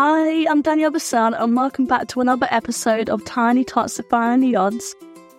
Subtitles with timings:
[0.00, 4.54] Hi, I'm Danielle Vassell, and welcome back to another episode of Tiny Tots Defying the
[4.54, 4.94] Odds.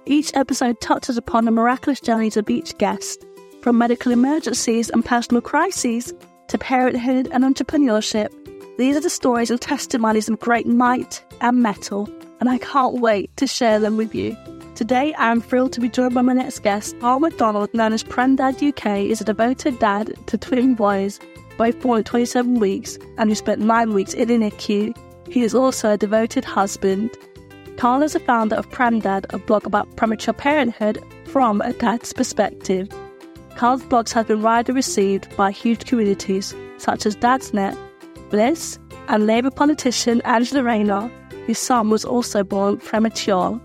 [0.05, 3.25] Each episode touches upon the miraculous journeys of each guest,
[3.61, 6.13] from medical emergencies and personal crises
[6.49, 8.27] to parenthood and entrepreneurship.
[8.77, 12.09] These are the stories and testimonies of great might and metal,
[12.41, 14.35] and I can't wait to share them with you.
[14.75, 16.99] Today, I am thrilled to be joined by my next guest.
[16.99, 21.17] Carl Macdonald, known as Premdad UK, is a devoted dad to twin boys,
[21.59, 24.97] both born at 27 weeks, and who spent nine weeks in an NICU.
[25.27, 27.11] He is also a devoted husband.
[27.75, 32.87] Carl is the founder of Premdad, a blog about premature parenthood from a dad's perspective.
[33.57, 37.77] Carl's blogs have been widely received by huge communities such as Dadsnet,
[38.29, 41.11] Bliss, and Labour politician Angela Rayner,
[41.45, 43.59] whose son was also born premature.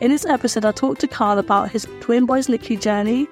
[0.00, 3.26] In this episode, I talked to Carl about his twin boys' NICU journey,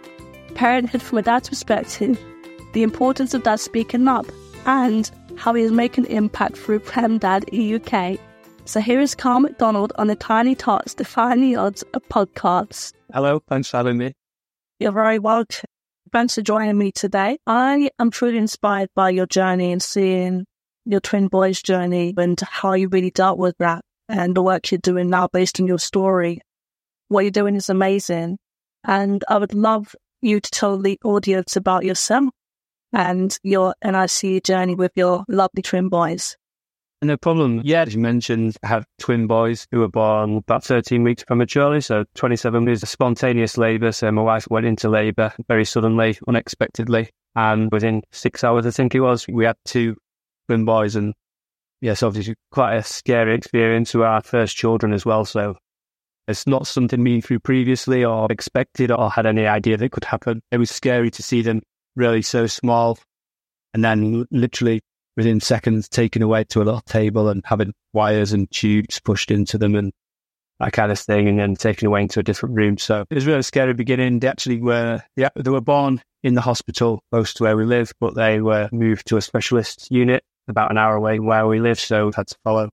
[0.56, 2.18] parenthood from a dad's perspective,
[2.72, 4.26] the importance of dad speaking up,
[4.66, 8.18] and how he is making an impact through Premdad UK.
[8.64, 12.92] So here is Carl Macdonald on the Tiny Tots Defying the Odds of podcast.
[13.12, 14.12] Hello, thanks for having me.
[14.78, 15.68] You're very welcome.
[16.12, 17.38] Thanks for joining me today.
[17.46, 20.44] I am truly inspired by your journey and seeing
[20.84, 24.78] your twin boys' journey and how you really dealt with that and the work you're
[24.78, 26.40] doing now based on your story
[27.12, 28.38] what you're doing is amazing.
[28.84, 32.30] And I would love you to tell the audience about yourself
[32.92, 36.36] and I see your NICU journey with your lovely twin boys.
[37.04, 37.62] No problem.
[37.64, 41.80] Yeah, as you mentioned, I have twin boys who were born about 13 weeks prematurely.
[41.80, 43.90] So 27 was a spontaneous labour.
[43.90, 47.10] So my wife went into labour very suddenly, unexpectedly.
[47.34, 49.96] And within six hours, I think it was, we had two
[50.46, 50.94] twin boys.
[50.94, 51.12] And
[51.80, 55.24] yes, obviously quite a scary experience for our first children as well.
[55.24, 55.56] So
[56.28, 60.40] it's not something me through previously or expected or had any idea that could happen.
[60.52, 61.62] It was scary to see them
[61.96, 62.98] really so small
[63.74, 64.80] and then literally
[65.16, 69.58] within seconds taken away to a little table and having wires and tubes pushed into
[69.58, 69.92] them and
[70.60, 72.78] that kind of thing and then taken away into a different room.
[72.78, 74.20] So it was really scary beginning.
[74.20, 77.92] They actually were, yeah, they were born in the hospital close to where we live,
[78.00, 81.80] but they were moved to a specialist unit about an hour away where we live.
[81.80, 82.70] So we had to follow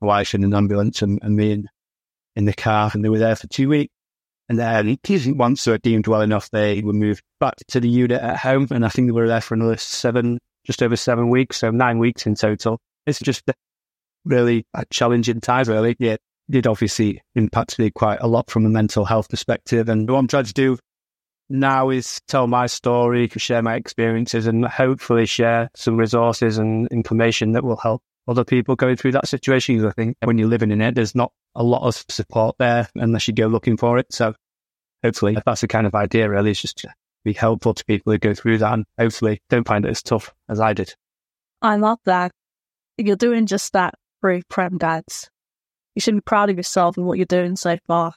[0.00, 1.68] my wife in an ambulance and, and me and
[2.36, 3.93] in the car and they were there for two weeks.
[4.48, 4.98] And then
[5.36, 8.66] once they were deemed well enough, they were moved back to the unit at home.
[8.70, 11.58] And I think they were there for another seven, just over seven weeks.
[11.58, 12.78] So nine weeks in total.
[13.06, 13.44] It's just
[14.24, 15.96] really a challenging time, really.
[15.98, 19.88] Yeah, it did obviously impact me quite a lot from a mental health perspective.
[19.88, 20.78] And what I'm trying to do
[21.48, 27.52] now is tell my story, share my experiences and hopefully share some resources and information
[27.52, 29.76] that will help other people going through that situation.
[29.76, 32.88] Because I think when you're living in it, there's not a lot of support there
[32.94, 34.06] unless you go looking for it.
[34.12, 34.34] So
[35.02, 38.18] hopefully that's the kind of idea really is just to be helpful to people who
[38.18, 40.94] go through that and hopefully don't find it as tough as I did.
[41.62, 42.32] I love that.
[42.98, 45.28] You're doing just that through Prem Dads.
[45.94, 48.14] You should be proud of yourself and what you're doing so far.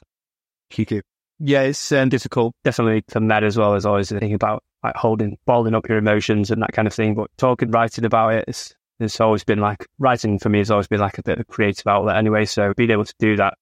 [0.70, 1.02] Thank you.
[1.38, 5.38] Yeah, it's um, difficult, definitely from that as well as always thinking about like holding,
[5.46, 7.14] balling up your emotions and that kind of thing.
[7.14, 10.88] But talking, writing about it, it's it's always been like writing for me has always
[10.88, 12.44] been like a bit of a creative outlet anyway.
[12.44, 13.54] So being able to do that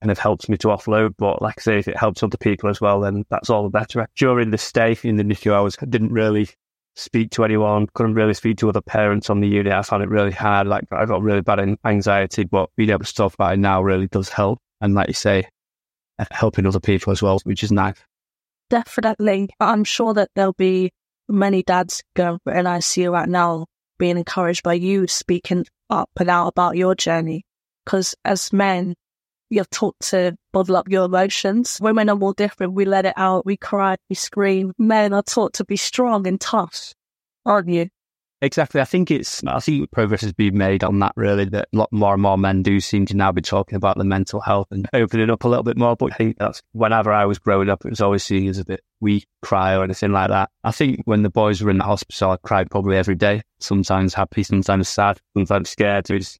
[0.00, 1.14] kind of helps me to offload.
[1.18, 3.70] But like I say, if it helps other people as well, then that's all the
[3.70, 4.06] better.
[4.16, 6.48] During the stay in the NICU, I was didn't really
[6.94, 9.72] speak to anyone, couldn't really speak to other parents on the unit.
[9.72, 10.66] I found it really hard.
[10.66, 14.08] Like I got really bad anxiety, but being able to talk about it now really
[14.08, 14.58] does help.
[14.80, 15.48] And like you say,
[16.30, 17.96] helping other people as well, which is nice.
[18.70, 19.50] Definitely.
[19.60, 20.90] I'm sure that there'll be
[21.28, 23.66] many dads going for NICU right now
[23.98, 27.44] being encouraged by you speaking up and out about your journey.
[27.84, 28.94] Because as men,
[29.50, 31.78] you're taught to bottle up your emotions.
[31.80, 32.74] Women are more different.
[32.74, 33.46] We let it out.
[33.46, 33.96] We cry.
[34.10, 34.72] We scream.
[34.78, 36.92] Men are taught to be strong and tough,
[37.46, 37.88] aren't you?
[38.40, 38.80] Exactly.
[38.80, 41.92] I think it's, I think progress has been made on that really, that a lot
[41.92, 44.88] more and more men do seem to now be talking about the mental health and
[44.92, 45.96] opening up a little bit more.
[45.96, 48.64] But I think that's whenever I was growing up, it was always seen as a
[48.64, 50.50] bit weak cry or anything like that.
[50.62, 54.14] I think when the boys were in the hospital, I cried probably every day, sometimes
[54.14, 56.08] happy, sometimes sad, sometimes scared.
[56.08, 56.38] It's,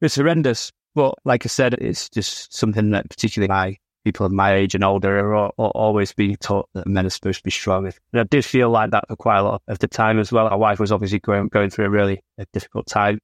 [0.00, 0.70] it's horrendous.
[0.94, 4.84] But like I said, it's just something that particularly my people of my age and
[4.84, 7.86] older are, are, always being taught that men are supposed to be strong.
[7.86, 10.48] And I did feel like that for quite a lot of the time as well.
[10.48, 13.18] My wife was obviously going, going through a really a difficult time.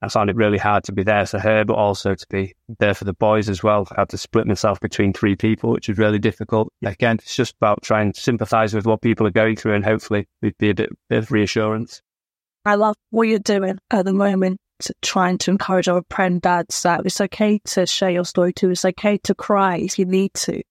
[0.00, 2.94] I found it really hard to be there for her, but also to be there
[2.94, 3.86] for the boys as well.
[3.92, 6.72] I had to split myself between three people, which was really difficult.
[6.84, 10.26] Again, it's just about trying to sympathise with what people are going through and hopefully
[10.42, 12.02] it'd be a bit, bit of reassurance.
[12.64, 14.60] I love what you're doing at the moment
[15.00, 18.70] trying to encourage our prem dads that it's okay to share your story too.
[18.70, 20.62] It's okay to cry if you need to.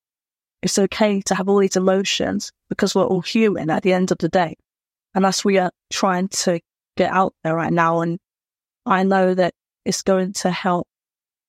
[0.62, 4.19] It's okay to have all these emotions because we're all human at the end of
[4.19, 4.56] the day.
[5.15, 6.59] And that's we are trying to
[6.98, 8.01] get out there right now.
[8.01, 8.19] And
[8.86, 9.53] I know that
[9.86, 10.88] it's going to help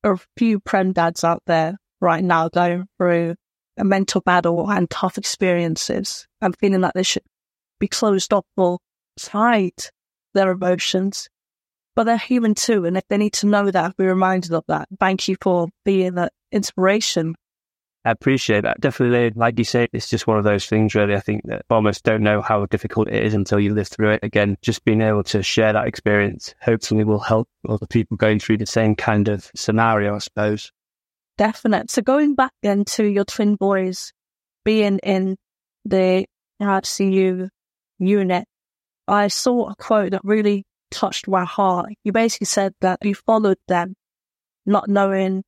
[0.05, 3.35] a few prem dads out there right now going through
[3.79, 7.23] a mental battle and tough experiences and feeling like they should
[7.79, 8.79] be closed off or
[9.21, 9.71] hide
[10.35, 11.29] their emotions.
[11.95, 12.85] But they're human too.
[12.85, 14.89] And if they need to know that, be reminded of that.
[14.99, 17.35] Thank you for being that inspiration.
[18.05, 18.81] I appreciate that.
[18.81, 21.15] Definitely, like you say, it's just one of those things, really.
[21.15, 24.21] I think that almost don't know how difficult it is until you live through it.
[24.25, 28.59] Again, just being able to share that experience hopefully will help other people going through
[28.59, 30.73] the same kind of scenario, I suppose.
[31.39, 31.93] Definite.
[31.93, 34.13] So going back then to your twin boys
[34.65, 35.37] being in
[35.85, 36.27] the
[36.61, 37.49] ICU
[38.01, 38.45] unit,
[39.07, 41.91] I saw a quote that really touched my heart.
[42.05, 43.95] You basically said that you followed them,
[44.65, 45.43] not knowing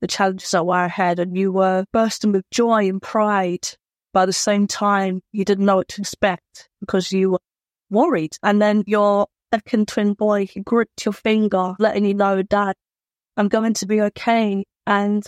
[0.00, 3.66] the challenges that were ahead, and you were bursting with joy and pride.
[4.12, 7.40] But at the same time, you didn't know what to expect because you were
[7.90, 8.36] worried.
[8.42, 12.74] And then your second twin boy, he gripped your finger, letting you know, Dad,
[13.36, 14.64] I'm going to be okay.
[14.86, 15.24] And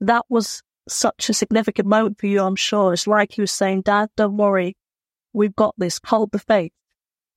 [0.00, 2.92] that was such a significant moment for you, I'm sure.
[2.92, 4.76] It's like he was saying, Dad, don't worry.
[5.32, 6.00] We've got this.
[6.06, 6.72] Hold the faith.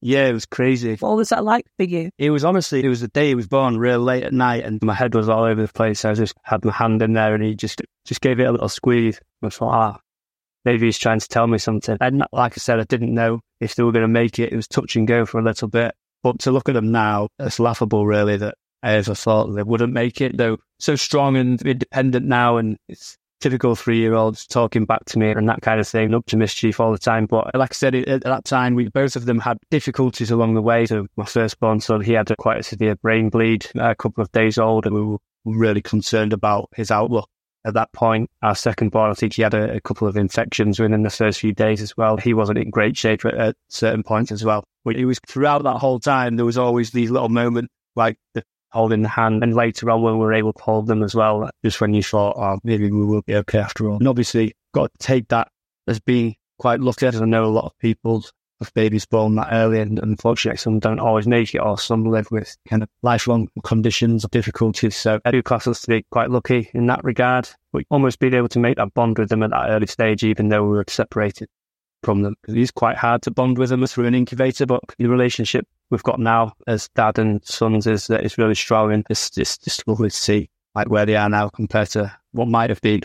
[0.02, 0.96] Yeah, it was crazy.
[0.96, 2.10] What was that like for you?
[2.18, 4.82] It was honestly, it was the day he was born, real late at night, and
[4.82, 6.04] my head was all over the place.
[6.04, 8.70] I just had my hand in there, and he just just gave it a little
[8.70, 9.20] squeeze.
[9.44, 10.00] I thought, ah,
[10.66, 11.98] maybe he's trying to tell me something.
[12.02, 14.52] And like I said, I didn't know if they were going to make it.
[14.52, 15.94] It was touch and go for a little bit.
[16.24, 19.94] But to look at them now, it's laughable, really, that I ever thought they wouldn't
[19.94, 20.36] make it.
[20.36, 25.20] Though so strong and independent now, and it's typical three year olds talking back to
[25.20, 27.26] me and that kind of thing, up to mischief all the time.
[27.26, 30.62] But like I said, at that time, we both of them had difficulties along the
[30.62, 30.86] way.
[30.86, 34.22] So my firstborn son, he had a, quite a severe brain bleed uh, a couple
[34.22, 37.28] of days old, and we were really concerned about his outlook.
[37.64, 40.80] At that point, our second born, I think he had a, a couple of infections
[40.80, 42.18] within the first few days as well.
[42.18, 44.64] He wasn't in great shape at, at certain points as well.
[44.84, 48.44] But it was throughout that whole time, there was always these little moments like the
[48.72, 49.44] holding the hand.
[49.44, 52.04] And later on, when we were able to hold them as well, just when you
[52.04, 53.98] thought, oh, maybe we will be okay after all.
[53.98, 55.50] And obviously, got to take that
[55.88, 58.24] as being quite lucky, as I know a lot of people
[58.60, 62.30] have babies born that early, and unfortunately, some don't always make it, or some live
[62.32, 64.96] with kind of lifelong conditions or difficulties.
[64.96, 67.50] So I do class us to be quite lucky in that regard.
[67.74, 70.50] But almost being able to make that bond with them at that early stage, even
[70.50, 71.50] though we were separated
[72.04, 72.36] from them.
[72.48, 76.04] It is quite hard to bond with them through an incubator, but the relationship we've
[76.04, 79.88] got now as dad and sons is that it's really strong and it's just, just
[79.88, 83.02] lovely to see like where they are now compared to what might have been.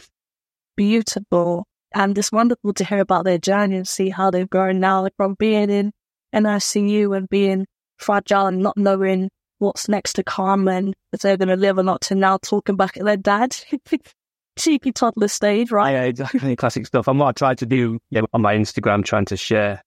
[0.76, 1.66] Beautiful.
[1.94, 5.14] And it's wonderful to hear about their journey and see how they've grown now like
[5.16, 5.92] from being in
[6.34, 7.66] NICU and being
[7.98, 11.82] fragile and not knowing what's next to come and if they're going to live or
[11.82, 13.56] not to now talking back at their dad.
[14.58, 15.92] Cheeky toddler stage, right?
[15.92, 16.56] Yeah, exactly.
[16.56, 17.08] Classic stuff.
[17.08, 19.82] And what I try to do yeah, on my Instagram, trying to share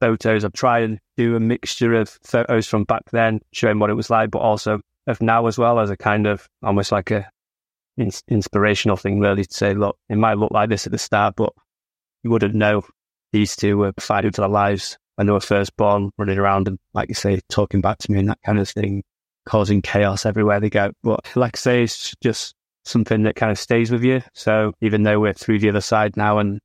[0.00, 0.44] photos.
[0.44, 4.10] I've tried and do a mixture of photos from back then, showing what it was
[4.10, 7.28] like, but also of now as well as a kind of almost like a
[7.96, 11.34] in- inspirational thing, really, to say, look, it might look like this at the start,
[11.36, 11.52] but
[12.22, 12.82] you wouldn't know
[13.32, 16.78] these two were fighting for their lives when they were first born, running around and,
[16.94, 19.02] like you say, talking back to me and that kind of thing,
[19.46, 20.92] causing chaos everywhere they go.
[21.02, 22.54] But like I say, it's just
[22.84, 24.22] something that kind of stays with you.
[24.34, 26.60] So even though we're through the other side now and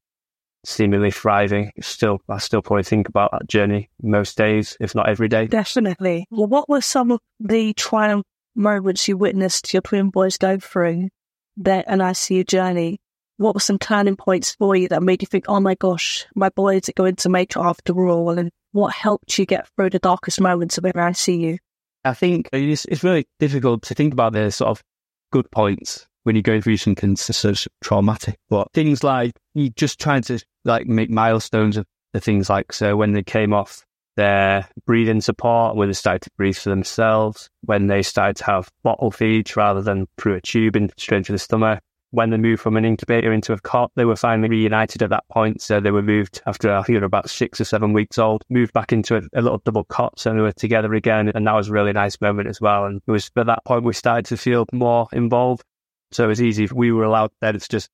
[0.66, 1.72] seemingly thriving.
[1.82, 5.48] Still, I still probably think about that journey most days, if not every day.
[5.48, 6.26] Definitely.
[6.30, 8.26] Well, what were some of the triumph
[8.56, 11.10] moments you witnessed your twin boys go through
[11.58, 13.00] their NICU journey?
[13.38, 16.50] What were some turning points for you that made you think, oh my gosh, my
[16.50, 18.38] boys are going to make it after all?
[18.38, 21.58] And what helped you get through the darkest moments of NICU?
[22.04, 24.84] I think it's, it's really difficult to think about the sort of
[25.32, 28.38] good points when you're going through something so traumatic.
[28.50, 32.96] But things like you just trying to like make milestones of the things like so
[32.96, 37.88] when they came off their breathing support, when they started to breathe for themselves, when
[37.88, 41.40] they started to have bottle feeds rather than through a tube and straight into the
[41.40, 41.80] stomach.
[42.12, 45.26] When they moved from an incubator into a cot, they were finally reunited at that
[45.30, 45.62] point.
[45.62, 48.44] So they were moved after I think they were about six or seven weeks old,
[48.50, 50.18] moved back into a, a little double cot.
[50.18, 51.30] So they were together again.
[51.36, 52.86] And that was a really nice moment as well.
[52.86, 55.66] And it was at that point we started to feel more involved.
[56.16, 56.68] So it was easy.
[56.74, 57.90] We were allowed then to just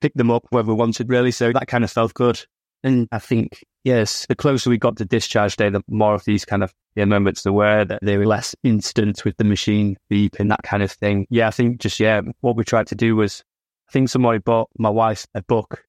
[0.00, 1.30] pick them up wherever we wanted, really.
[1.30, 2.44] So that kind of felt good.
[2.84, 6.44] And I think, yes, the closer we got to discharge day, the more of these
[6.44, 10.36] kind of yeah, moments there were, that they were less instant with the machine beep
[10.38, 11.26] and that kind of thing.
[11.30, 13.44] Yeah, I think just, yeah, what we tried to do was,
[13.88, 15.84] I think somebody bought my wife a book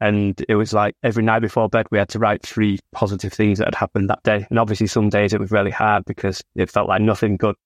[0.00, 3.58] and it was like every night before bed, we had to write three positive things
[3.58, 4.46] that had happened that day.
[4.50, 7.56] And obviously some days it was really hard because it felt like nothing good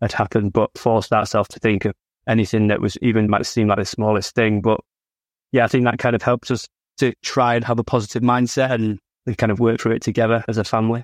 [0.00, 1.94] had happened, but forced ourselves to think of
[2.28, 4.60] anything that was even might seem like the smallest thing.
[4.60, 4.80] But
[5.50, 6.68] yeah, I think that kind of helps us
[6.98, 8.98] to try and have a positive mindset and
[9.36, 11.02] kind of work through it together as a family.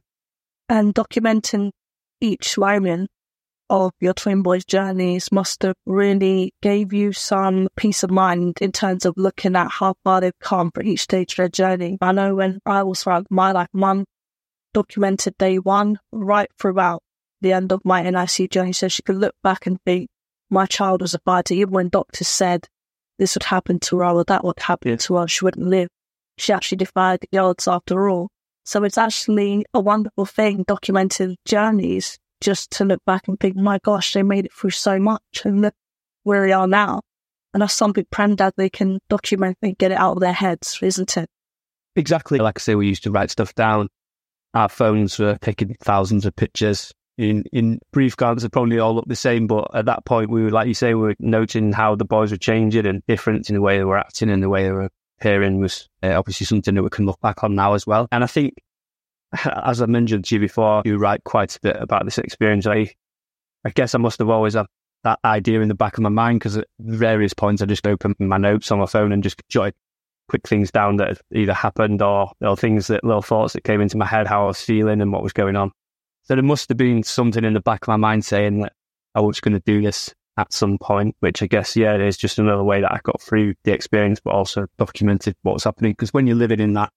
[0.68, 1.70] And documenting
[2.20, 3.10] each moment
[3.70, 8.72] of your twin boys' journeys must have really gave you some peace of mind in
[8.72, 11.98] terms of looking at how far they've come for each stage of their journey.
[12.00, 14.04] I know when I was throughout my life, mum
[14.74, 17.00] documented day one right throughout
[17.40, 20.08] the end of my NIC journey so she could look back and think
[20.54, 21.54] my child was a fighter.
[21.54, 22.68] Even when doctors said
[23.18, 24.96] this would happen to her or that would happen yeah.
[24.96, 25.88] to her, she wouldn't live.
[26.38, 28.28] She actually defied the odds after all.
[28.64, 33.78] So it's actually a wonderful thing documenting journeys just to look back and think, my
[33.82, 35.74] gosh, they made it through so much and look
[36.22, 37.02] where we are now.
[37.52, 41.16] And that's something Premdad they can document and get it out of their heads, isn't
[41.16, 41.28] it?
[41.94, 42.38] Exactly.
[42.38, 43.88] Like I say, we used to write stuff down.
[44.54, 46.92] Our phones were taking thousands of pictures.
[47.16, 50.42] In in brief glance, they probably all look the same, but at that point, we
[50.42, 53.54] were like you say, we were noting how the boys were changing and different in
[53.54, 54.90] the way they were acting and the way they were
[55.20, 58.08] appearing was uh, obviously something that we can look back on now as well.
[58.10, 58.54] And I think
[59.44, 62.66] as I mentioned to you before, you write quite a bit about this experience.
[62.66, 62.92] I,
[63.64, 64.66] I guess I must have always had
[65.04, 68.16] that idea in the back of my mind because at various points I just opened
[68.18, 69.74] my notes on my phone and just jotted
[70.28, 73.98] quick things down that either happened or, or things that little thoughts that came into
[73.98, 75.72] my head, how I was feeling and what was going on.
[76.24, 78.72] So there must have been something in the back of my mind saying that
[79.14, 82.16] I was going to do this at some point, which I guess, yeah, it is
[82.16, 85.92] just another way that I got through the experience, but also documented what was happening.
[85.92, 86.90] Because when you're living in that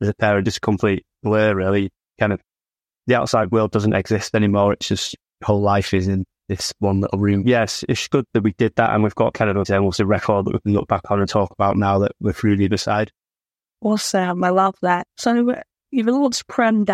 [0.00, 1.90] as a parent, just complete blur, really.
[2.18, 2.40] Kind of
[3.06, 4.72] the outside world doesn't exist anymore.
[4.72, 7.44] It's just whole life is in this one little room.
[7.46, 10.46] Yes, it's good that we did that, and we've got kind of almost a record
[10.46, 12.76] that we can look back on and talk about now that we're through the other
[12.76, 13.10] side.
[13.82, 15.06] Awesome, I love that.
[15.16, 16.84] So uh, you've launched Prem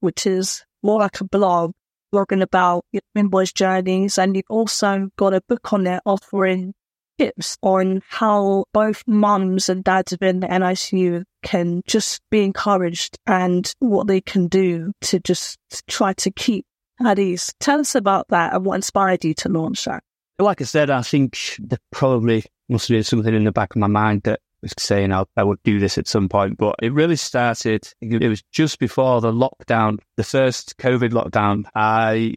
[0.00, 1.72] which is more like a blog,
[2.14, 6.74] blogging about your boys' journeys, and you've also got a book on there offering
[7.18, 13.74] tips on how both mums and dads within the NICU can just be encouraged and
[13.78, 16.64] what they can do to just try to keep
[17.04, 17.52] at ease.
[17.60, 20.02] Tell us about that and what inspired you to launch that.
[20.38, 23.80] Like I said, I think there probably must have been something in the back of
[23.80, 26.92] my mind that was saying I, I would do this at some point, but it
[26.92, 27.88] really started.
[28.00, 31.64] It was just before the lockdown, the first COVID lockdown.
[31.74, 32.34] I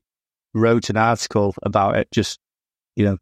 [0.53, 2.39] wrote an article about it, just,
[2.95, 3.17] you know,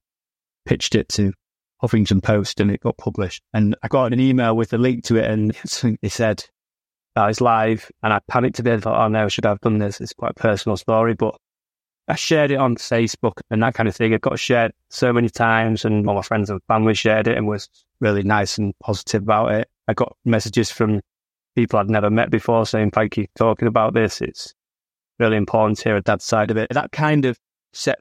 [0.65, 1.33] pitched it to
[1.81, 3.41] Huffington Post and it got published.
[3.53, 5.51] And I got an email with a link to it and
[6.01, 6.45] they said
[7.15, 7.89] it's live.
[8.03, 8.77] And I panicked a bit.
[8.77, 10.01] I thought, oh no, should I have done this?
[10.01, 11.13] It's quite a personal story.
[11.13, 11.35] But
[12.07, 14.11] I shared it on Facebook and that kind of thing.
[14.11, 17.47] It got shared so many times and all my friends and family shared it and
[17.47, 19.69] was really nice and positive about it.
[19.87, 21.01] I got messages from
[21.55, 24.21] people I'd never met before saying, thank you for talking about this.
[24.21, 24.53] It's
[25.19, 26.69] really important to hear a dad's side of it.
[26.71, 27.37] That kind of
[27.73, 27.99] set,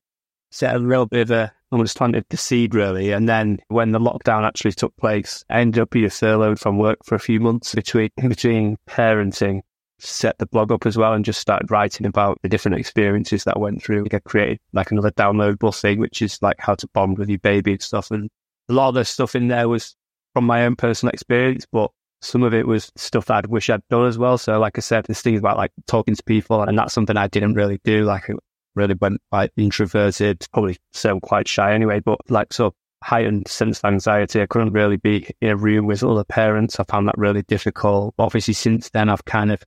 [0.50, 3.12] set a little bit of a almost planted the seed really.
[3.12, 6.98] And then when the lockdown actually took place, I ended up being furloughed from work
[7.04, 9.62] for a few months between between parenting.
[10.00, 13.56] Set the blog up as well and just started writing about the different experiences that
[13.56, 14.06] I went through.
[14.12, 17.72] I created like another downloadable thing, which is like how to bond with your baby
[17.72, 18.10] and stuff.
[18.10, 18.30] And
[18.68, 19.94] a lot of the stuff in there was
[20.34, 21.90] from my own personal experience, but
[22.22, 24.38] some of it was stuff I'd wish I'd done as well.
[24.38, 27.28] So, like I said, there's things about like talking to people, and that's something I
[27.28, 28.04] didn't really do.
[28.04, 28.34] Like I
[28.74, 33.86] really went quite introverted, probably still quite shy anyway, but like so heightened sense of
[33.86, 34.42] anxiety.
[34.42, 36.78] I couldn't really be in a room with other parents.
[36.78, 38.14] I found that really difficult.
[38.18, 39.62] Obviously, since then, I've kind of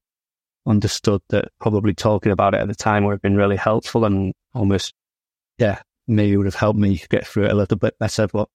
[0.66, 4.34] understood that probably talking about it at the time would have been really helpful and
[4.54, 4.94] almost,
[5.58, 8.28] yeah, maybe would have helped me get through it a little bit better.
[8.28, 8.48] But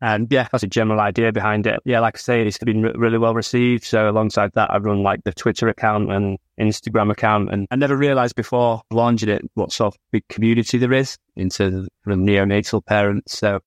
[0.00, 1.80] and yeah, that's a general idea behind it.
[1.84, 3.84] Yeah, like I say, it's been really well received.
[3.84, 7.50] So alongside that, I run like the Twitter account and Instagram account.
[7.50, 11.70] And I never realized before launching it what sort of big community there is into
[11.70, 13.38] the neonatal parents.
[13.38, 13.60] So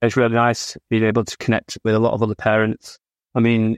[0.00, 2.98] it's really nice being able to connect with a lot of other parents.
[3.34, 3.76] I mean,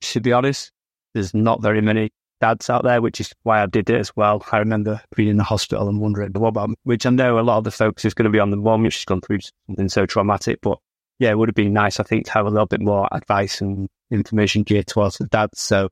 [0.00, 0.72] to be honest,
[1.14, 4.44] there's not very many dads out there, which is why I did it as well.
[4.52, 7.58] I remember being in the hospital and wondering what about, which I know a lot
[7.58, 9.88] of the focus is going to be on the mom, which has gone through something
[9.88, 10.78] so traumatic, but
[11.18, 13.60] yeah, it would have been nice, I think, to have a little bit more advice
[13.60, 15.60] and information geared towards the dads.
[15.60, 15.88] So,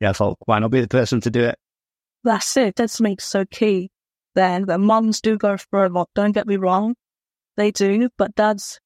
[0.00, 1.58] yeah, I thought, why not be the person to do it?
[2.24, 2.74] That's it.
[2.76, 3.90] That's makes so key.
[4.34, 6.08] Then the moms do go through a lot.
[6.14, 6.94] Don't get me wrong,
[7.56, 8.80] they do, but dads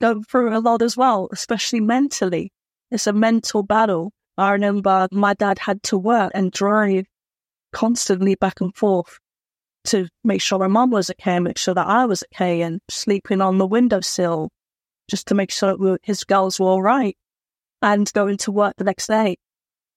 [0.00, 2.52] go through a lot as well, especially mentally.
[2.90, 4.12] It's a mental battle.
[4.38, 7.06] I remember my dad had to work and drive
[7.72, 9.18] constantly back and forth
[9.84, 13.40] to make sure my mum was okay, make sure that I was okay, and sleeping
[13.40, 14.50] on the windowsill
[15.08, 17.16] just to make sure his girls were all right
[17.82, 19.36] and going to work the next day.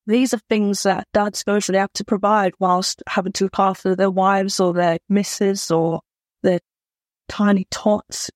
[0.08, 3.60] These are things that dads go through, they have to provide whilst having to look
[3.60, 6.02] after their wives or their misses or
[6.44, 6.60] their
[7.28, 8.30] tiny tots.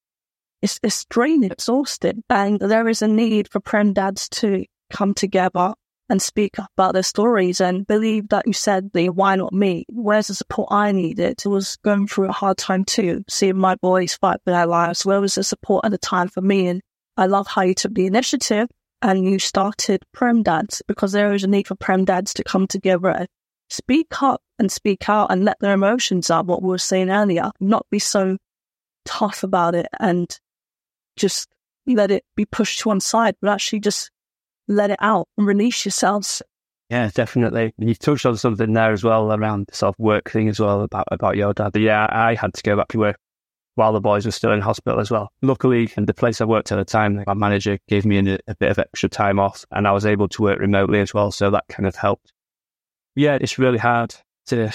[0.61, 2.23] It's, it's draining, exhausting.
[2.29, 5.73] And there is a need for prem dads to come together
[6.09, 9.85] and speak about their stories and believe that you said the why not me?
[9.89, 11.41] Where's the support I needed?
[11.45, 15.05] I was going through a hard time too, seeing my boys fight for their lives.
[15.05, 16.67] Where was the support at the time for me?
[16.67, 16.81] And
[17.15, 18.69] I love how you took the initiative
[19.01, 22.67] and you started Prem Dads because there is a need for Prem Dads to come
[22.67, 23.27] together and
[23.69, 27.51] speak up and speak out and let their emotions out, what we were saying earlier,
[27.59, 28.37] not be so
[29.05, 30.39] tough about it and
[31.15, 31.49] just
[31.85, 34.11] let it be pushed to one side, but actually just
[34.69, 36.41] let it out and release yourselves.
[36.89, 37.73] Yeah, definitely.
[37.77, 40.81] You touched on something there as well around the sort of work thing as well
[40.81, 41.73] about about your dad.
[41.73, 43.17] But yeah, I had to go back to work
[43.75, 45.31] while the boys were still in hospital as well.
[45.41, 48.55] Luckily, in the place I worked at the time, my manager gave me a, a
[48.55, 51.31] bit of extra time off and I was able to work remotely as well.
[51.31, 52.33] So that kind of helped.
[53.15, 54.15] Yeah, it's really hard
[54.47, 54.71] to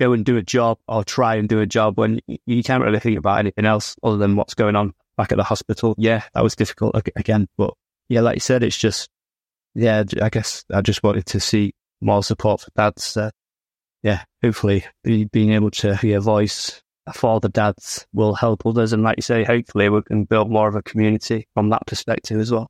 [0.00, 3.00] go and do a job or try and do a job when you can't really
[3.00, 5.94] think about anything else other than what's going on back at the hospital.
[5.98, 7.48] Yeah, that was difficult again.
[7.56, 7.74] But
[8.08, 9.08] yeah, like you said, it's just,
[9.74, 13.16] yeah, I guess I just wanted to see more support for dads.
[13.16, 13.30] Uh,
[14.02, 16.80] yeah, hopefully being able to be a voice
[17.14, 18.92] for the dads will help others.
[18.92, 22.38] And like you say, hopefully we can build more of a community from that perspective
[22.38, 22.68] as well.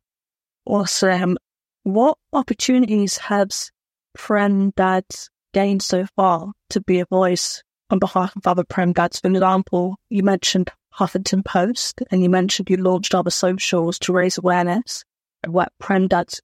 [0.65, 1.37] Awesome.
[1.83, 3.71] What opportunities has
[4.15, 9.21] Prem Dads gained so far to be a voice on behalf of other Prem Dads?
[9.21, 14.39] For example, you mentioned Huffington Post and you mentioned you launched other socials to raise
[14.39, 15.05] awareness
[15.47, 16.41] what Prem Dads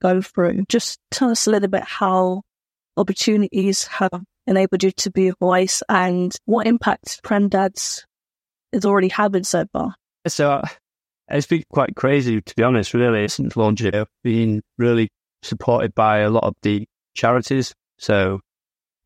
[0.00, 0.64] go through.
[0.68, 2.42] Just tell us a little bit how
[2.96, 8.04] opportunities have enabled you to be a voice and what impact Prem Dads
[8.72, 9.94] is already having so far.
[10.26, 10.66] So uh,
[11.28, 14.08] it's been quite crazy, to be honest, really, since launching it.
[14.24, 15.08] Been really
[15.42, 17.74] supported by a lot of the charities.
[17.98, 18.40] So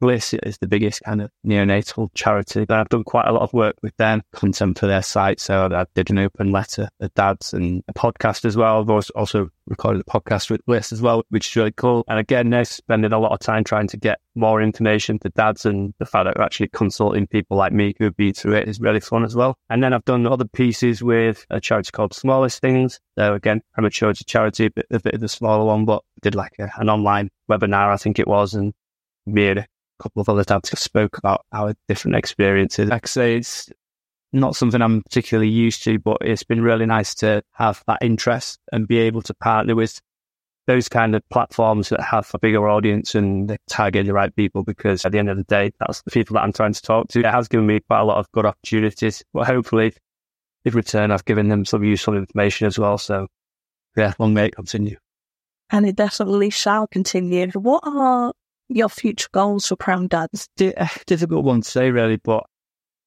[0.00, 2.67] Bliss is the biggest kind of neonatal charity.
[2.69, 5.41] I've done quite a lot of work with them, content for their site.
[5.41, 8.81] So I did an open letter to dads and a podcast as well.
[8.81, 12.05] I've also recorded a podcast with Bliss as well, which is really cool.
[12.09, 15.65] And again, they're spending a lot of time trying to get more information to dads
[15.65, 18.69] and the fact that they're actually consulting people like me who have been through it
[18.69, 19.57] is really fun as well.
[19.71, 23.00] And then I've done other pieces with a charity called Smallest Things.
[23.19, 26.35] So again, premature to charity, a bit, a bit of the smaller one, but did
[26.35, 28.75] like a, an online webinar, I think it was, and
[29.26, 29.67] made a
[29.99, 32.89] couple of other dads have spoke about our different experiences.
[32.89, 33.71] Like I say, it's
[34.32, 38.59] not something I'm particularly used to, but it's been really nice to have that interest
[38.73, 40.00] and be able to partner with
[40.67, 44.65] those kind of platforms that have a bigger audience and they target the right people
[44.65, 47.09] because at the end of the day, that's the people that I'm trying to talk
[47.09, 47.21] to.
[47.21, 49.95] It has given me quite a lot of good opportunities, but hopefully
[50.65, 52.99] in return, I've given them some useful information as well.
[52.99, 53.28] So
[53.97, 54.97] yeah, long may it continue.
[55.71, 57.49] And it definitely shall continue.
[57.52, 58.32] What are
[58.69, 60.49] your future goals for Prem Dads?
[60.61, 62.45] Eh, difficult one to say, really, but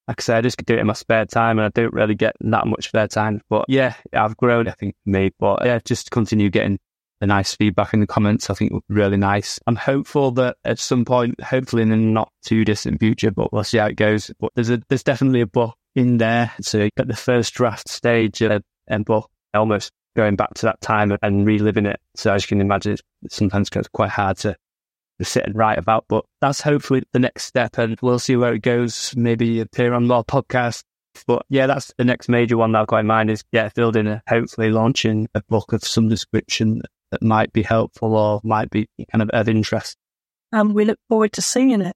[0.07, 2.15] like I said, I just do it in my spare time and I don't really
[2.15, 3.41] get that much spare time.
[3.49, 5.31] But yeah, I've grown, I think, me.
[5.39, 6.79] But yeah, just continue getting
[7.19, 9.59] the nice feedback in the comments, I think really nice.
[9.67, 13.63] I'm hopeful that at some point, hopefully in the not too distant future, but we'll
[13.63, 14.31] see how it goes.
[14.39, 16.51] But there's a, there's definitely a book in there.
[16.61, 21.15] So at the first draft stage of a book, almost going back to that time
[21.21, 21.99] and reliving it.
[22.15, 24.55] So as you can imagine, it's sometimes it's quite hard to
[25.25, 26.05] sit and write about.
[26.07, 29.13] But that's hopefully the next step, and we'll see where it goes.
[29.15, 30.83] Maybe appear on more podcasts.
[31.27, 34.07] But yeah, that's the next major one that I've got in mind is yeah, building
[34.07, 38.87] a hopefully launching a book of some description that might be helpful or might be
[39.11, 39.97] kind of of interest.
[40.51, 41.95] And we look forward to seeing it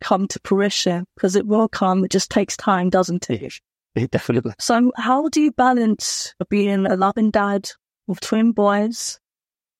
[0.00, 2.04] come to fruition because it will come.
[2.04, 3.60] It just takes time, doesn't it?
[3.94, 4.52] It definitely.
[4.58, 7.70] So, how do you balance being a loving dad
[8.06, 9.18] with twin boys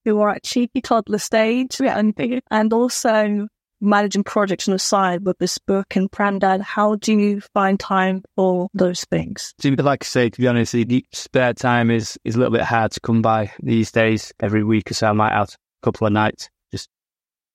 [0.05, 2.15] who are at cheeky toddler stage and,
[2.51, 3.49] and also
[3.81, 6.61] managing projects on the side with this book and Prem Dad.
[6.63, 9.55] How do you find time for those things?
[9.63, 12.93] Like I say, to be honest, the spare time is, is a little bit hard
[12.93, 14.33] to come by these days.
[14.41, 16.89] Every week or so, I might have a couple of nights just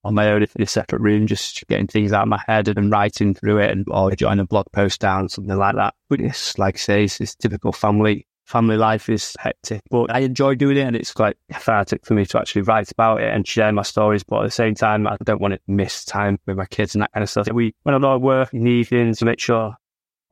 [0.03, 2.91] on my own in a separate room, just getting things out of my head and
[2.91, 5.95] writing through it and or join a blog post down, something like that.
[6.09, 10.19] But it's like I say, it's, it's typical family family life is hectic, but I
[10.19, 13.47] enjoy doing it and it's quite cathartic for me to actually write about it and
[13.47, 14.23] share my stories.
[14.23, 17.03] But at the same time, I don't want to miss time with my kids and
[17.03, 17.47] that kind of stuff.
[17.51, 19.75] We, when a lot of work in the evenings, to make sure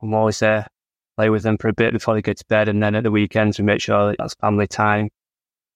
[0.02, 0.66] I'm always there,
[1.16, 2.68] play with them for a bit before they go to bed.
[2.68, 5.10] And then at the weekends, we make sure that that's family time.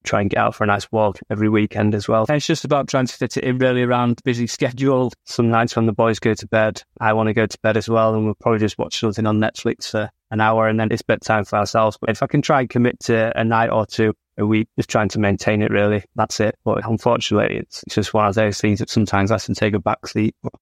[0.02, 2.26] Try and get out for a nice walk every weekend as well.
[2.28, 5.12] And it's just about trying to fit it in really around busy schedule.
[5.24, 7.88] Some nights when the boys go to bed, I want to go to bed as
[7.88, 8.14] well.
[8.14, 11.44] And we'll probably just watch something on Netflix for an hour and then it's bedtime
[11.44, 11.98] for ourselves.
[12.00, 14.88] But if I can try and commit to a night or two a week, just
[14.88, 16.56] trying to maintain it really, that's it.
[16.64, 19.78] But unfortunately, it's, it's just one of those things that sometimes has to take a
[19.78, 20.34] back seat.
[20.42, 20.54] But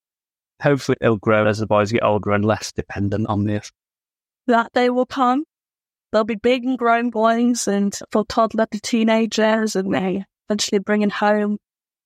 [0.60, 3.70] hopefully it'll grow as the boys get older and less dependent on this.
[4.46, 5.44] That day will come.
[6.12, 11.10] They'll be big and grown boys and from toddler to teenagers and they eventually bringing
[11.10, 11.58] home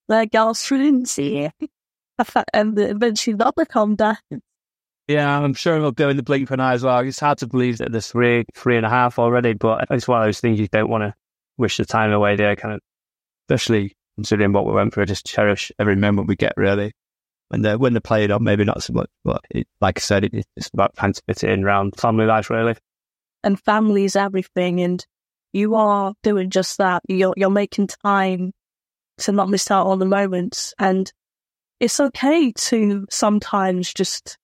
[0.09, 1.53] their girlfriends here.
[2.53, 4.21] and eventually they'll become dads.
[5.09, 7.01] Yeah, I'm sure it'll go in the blink of an eye as well.
[7.01, 10.21] It's hard to believe that there's three, three and a half already, but it's one
[10.21, 11.15] of those things you don't want to
[11.59, 12.81] wish the time away there, kind of,
[13.49, 15.05] especially considering what we went through.
[15.05, 16.93] Just cherish every moment we get, really.
[17.49, 20.25] When they're, when they're playing on, maybe not so much, but it, like I said,
[20.25, 22.75] it, it's about trying to fit it in around family life, really.
[23.45, 24.81] And family is everything.
[24.81, 25.05] And
[25.53, 27.03] you are doing just that.
[27.09, 28.53] You're, you're making time
[29.19, 30.75] to not miss out on the moments.
[30.79, 31.13] And
[31.81, 34.39] it's okay to sometimes just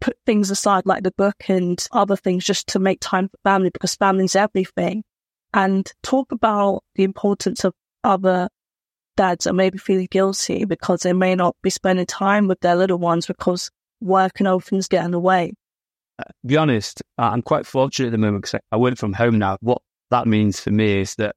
[0.00, 3.70] put things aside like the book and other things just to make time for family
[3.70, 5.04] because family's everything.
[5.54, 8.48] And talk about the importance of other
[9.16, 12.76] dads that may be feeling guilty because they may not be spending time with their
[12.76, 15.52] little ones because work and other things get in the way.
[16.44, 19.56] Be honest, I'm quite fortunate at the moment because I work from home now.
[19.60, 21.34] What that means for me is that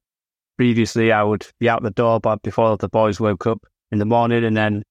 [0.56, 4.44] previously I would be out the door before the boys woke up in the morning
[4.44, 4.82] and then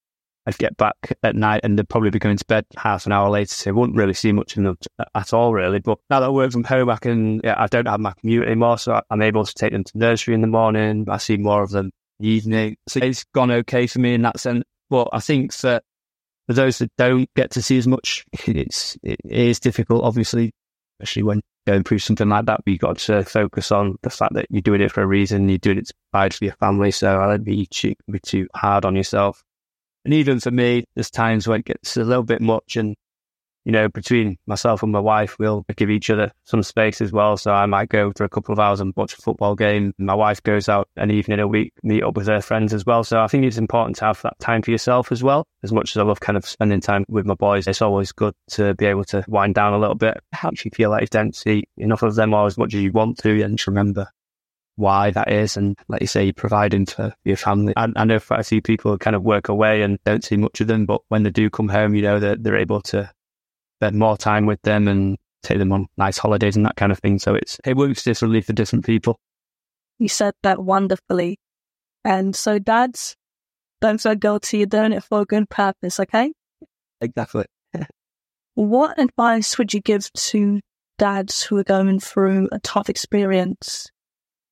[0.48, 3.30] I'd get back at night and they'd probably be going to bed half an hour
[3.30, 3.54] later.
[3.54, 4.78] So I wouldn't really see much of them
[5.16, 5.80] at all, really.
[5.80, 8.78] But now that I work from home, I can, I don't have my commute anymore.
[8.78, 11.06] So I'm able to take them to nursery in the morning.
[11.10, 12.78] I see more of them in the evening.
[12.88, 14.64] So it's gone okay for me in that sense.
[14.90, 15.84] But I think that
[16.48, 20.52] for those that don't get to see as much, it's, it is difficult, obviously,
[21.00, 22.62] especially when going through something like that.
[22.64, 25.50] But you've got to focus on the fact that you're doing it for a reason.
[25.50, 26.92] You're doing it to provide for your family.
[26.92, 29.44] So I don't be too, be too hard on yourself.
[30.04, 32.96] And even for me, there's times when it gets a little bit much and,
[33.66, 37.36] you know, between myself and my wife, we'll give each other some space as well.
[37.36, 39.94] So I might go for a couple of hours and watch a football game.
[39.98, 43.04] My wife goes out an evening a week, meet up with her friends as well.
[43.04, 45.48] So I think it's important to have that time for yourself as well.
[45.64, 48.36] As much as I love kind of spending time with my boys, it's always good
[48.52, 50.18] to be able to wind down a little bit.
[50.32, 52.82] How do you feel like you don't see enough of them or as much as
[52.82, 54.08] you want to and just remember
[54.76, 55.58] why that is.
[55.58, 57.74] And like you say, you're providing for your family.
[57.76, 60.62] I, I know quite a few people kind of work away and don't see much
[60.62, 63.10] of them, but when they do come home, you know, they're, they're able to
[63.86, 67.00] spend more time with them and take them on nice holidays and that kind of
[67.00, 67.20] thing.
[67.20, 69.20] So it's, it works differently for different people.
[70.00, 71.38] You said that wonderfully.
[72.04, 73.16] And so dads,
[73.82, 74.58] don't feel guilty.
[74.58, 76.00] You're doing it for a good purpose.
[76.00, 76.34] Okay.
[77.00, 77.46] Exactly.
[78.56, 80.60] what advice would you give to
[80.98, 83.88] dads who are going through a tough experience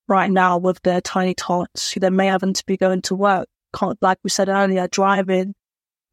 [0.08, 3.48] right now with their tiny tots who they may happen to be going to work,
[3.76, 5.56] can't, like we said earlier, driving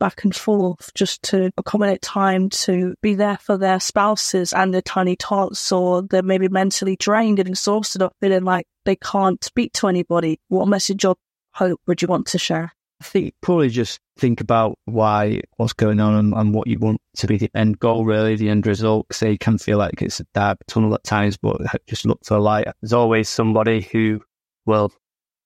[0.01, 4.83] back and forth just to accommodate time to be there for their spouses and their
[4.83, 9.73] tiny tots, or they're maybe mentally drained and exhausted or feeling like they can't speak
[9.75, 10.41] to anybody.
[10.49, 11.17] What message of
[11.55, 12.73] hope would you want to share?
[13.01, 17.01] I think probably just think about why, what's going on, and, and, what you want
[17.17, 19.09] to be the end goal, really, the end result.
[19.09, 22.37] Because you can feel like it's a dark tunnel at times, but just look for
[22.37, 22.67] a light.
[22.83, 24.21] There's always somebody who
[24.67, 24.93] will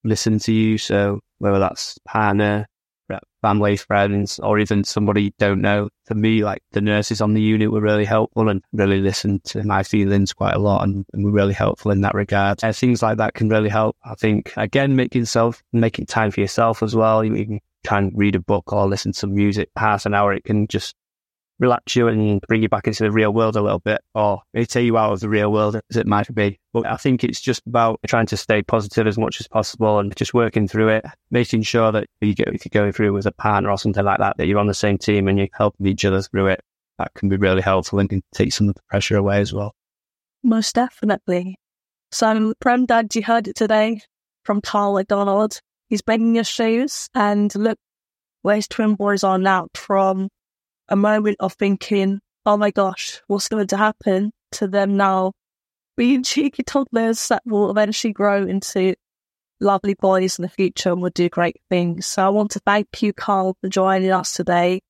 [0.03, 0.79] listen to you.
[0.79, 2.67] So whether that's partner,
[3.43, 5.91] family, friends, or even somebody you don't know.
[6.07, 9.63] For me, like the nurses on the unit were really helpful and really listened to
[9.65, 12.63] my feelings quite a lot and, and were really helpful in that regard.
[12.65, 13.97] Uh, things like that can really help.
[14.05, 17.25] I think, again, making self, making time for yourself as well.
[17.25, 20.33] You, can try and read a book or listen to some music half an hour.
[20.33, 20.95] It can just
[21.59, 24.67] relax you and bring you back into the real world a little bit, or maybe
[24.67, 26.59] take you out of the real world as it might be.
[26.73, 30.15] But I think it's just about trying to stay positive as much as possible and
[30.17, 33.33] just working through it, making sure that you get, if you're going through with a
[33.33, 36.05] partner or something like that, that you're on the same team and you're helping each
[36.05, 36.61] other through it.
[36.99, 39.75] That can be really helpful and can take some of the pressure away as well.
[40.43, 41.57] Most definitely.
[42.13, 44.01] So, Prem Dad, you heard it today
[44.45, 45.61] from Carl Macdonald.
[45.89, 47.79] He's begging your shoes and look
[48.43, 50.29] where his twin boys are now from
[50.89, 55.33] a moment of thinking, oh my gosh, what's going to happen to them now?
[55.97, 58.95] Being cheeky toddlers that will eventually grow into
[59.61, 62.07] lovely boys in the future and will do great things.
[62.07, 64.81] So I want to thank you, Carl, for joining us today.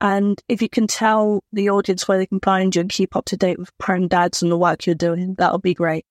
[0.00, 3.26] And if you can tell the audience where they can find you and keep up
[3.26, 6.04] to date with Prem Dads and the work you're doing, that would be great.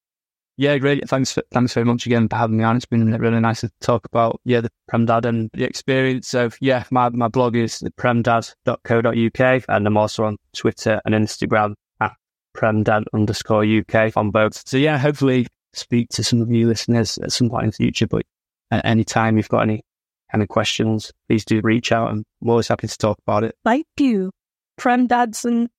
[0.60, 1.08] Yeah, great.
[1.08, 2.76] Thanks, for, thanks very much again for having me on.
[2.76, 6.28] It's been really nice to talk about yeah the Prem Dad and the experience.
[6.28, 12.12] So yeah, my, my blog is premdad.co.uk and I'm also on Twitter and Instagram at
[12.58, 14.68] premdad underscore UK on both.
[14.68, 18.08] So yeah, hopefully speak to some of you listeners at some point in the future.
[18.08, 18.24] But
[18.70, 19.82] at any time you've got any
[20.30, 22.12] kind of questions, please do reach out.
[22.12, 23.56] And I'm always happy to talk about it.
[23.64, 24.32] Thank you,
[24.78, 25.70] Prem Dads and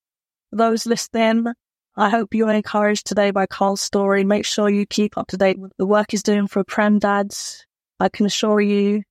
[0.51, 1.53] those listening.
[1.97, 4.23] I hope you are encouraged today by Carl's story.
[4.23, 7.65] Make sure you keep up to date with the work he's doing for Prem Dads.
[7.99, 9.03] I can assure you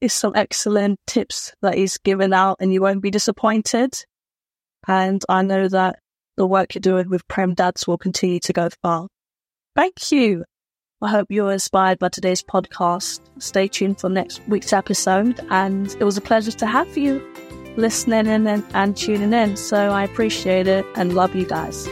[0.00, 3.94] it's some excellent tips that he's given out and you won't be disappointed.
[4.86, 5.98] And I know that
[6.36, 9.08] the work you're doing with Prem Dads will continue to go far.
[9.76, 10.44] Thank you.
[11.02, 13.20] I hope you're inspired by today's podcast.
[13.38, 15.40] Stay tuned for next week's episode.
[15.50, 17.22] And it was a pleasure to have you
[17.76, 19.56] listening in and, and tuning in.
[19.56, 21.88] So I appreciate it and love you guys.